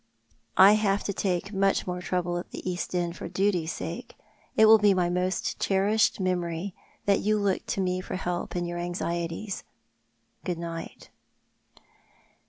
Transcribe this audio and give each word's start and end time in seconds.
1 0.57 0.77
have 0.77 1.03
to 1.03 1.13
take 1.13 1.53
much 1.53 1.85
more 1.85 2.01
trouble 2.01 2.39
at 2.39 2.49
the 2.49 2.67
East 2.67 2.95
End 2.95 3.15
for 3.15 3.29
duty's 3.29 3.71
sake. 3.71 4.15
It 4.55 4.65
will 4.65 4.79
be 4.79 4.95
my 4.95 5.11
most 5.11 5.59
cherished 5.59 6.19
memory 6.19 6.73
that 7.05 7.19
you 7.19 7.37
looked 7.37 7.67
to 7.67 7.81
me 7.81 8.01
for 8.01 8.15
help 8.15 8.55
in 8.55 8.65
your 8.65 8.79
anxieties. 8.79 9.63
Good 10.43 10.57
night." 10.57 11.11